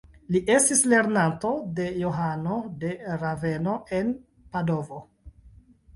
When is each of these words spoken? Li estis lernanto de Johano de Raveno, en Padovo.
Li 0.35 0.39
estis 0.53 0.79
lernanto 0.93 1.51
de 1.79 1.85
Johano 2.05 2.57
de 2.85 2.95
Raveno, 3.25 3.79
en 3.99 4.11
Padovo. 4.57 5.07